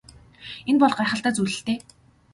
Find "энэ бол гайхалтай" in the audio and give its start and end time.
0.69-1.33